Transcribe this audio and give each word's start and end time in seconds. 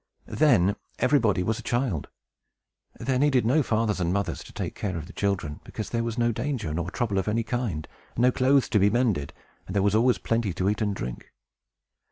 Then, 0.25 0.77
everybody 0.97 1.43
was 1.43 1.59
a 1.59 1.61
child. 1.61 2.07
There 2.99 3.19
needed 3.19 3.45
no 3.45 3.61
fathers 3.61 3.99
and 3.99 4.11
mothers 4.11 4.43
to 4.45 4.51
take 4.51 4.73
care 4.73 4.97
of 4.97 5.05
the 5.05 5.13
children; 5.13 5.59
because 5.63 5.91
there 5.91 6.01
was 6.03 6.17
no 6.17 6.31
danger, 6.31 6.73
nor 6.73 6.89
trouble 6.89 7.19
of 7.19 7.27
any 7.27 7.43
kind, 7.43 7.87
and 8.15 8.23
no 8.23 8.31
clothes 8.31 8.67
to 8.69 8.79
be 8.79 8.89
mended, 8.89 9.31
and 9.67 9.75
there 9.75 9.83
was 9.83 9.93
always 9.93 10.17
plenty 10.17 10.53
to 10.53 10.67
eat 10.69 10.81
and 10.81 10.95
drink. 10.95 11.31